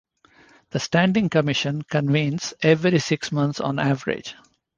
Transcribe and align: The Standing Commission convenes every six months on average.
The 0.71 0.79
Standing 0.79 1.29
Commission 1.29 1.83
convenes 1.83 2.55
every 2.63 2.97
six 2.97 3.31
months 3.31 3.59
on 3.59 3.77
average. 3.77 4.33